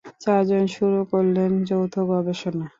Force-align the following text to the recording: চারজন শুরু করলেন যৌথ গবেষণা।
চারজন 0.21 0.63
শুরু 0.75 0.99
করলেন 1.11 1.51
যৌথ 1.65 1.93
গবেষণা। 2.09 2.65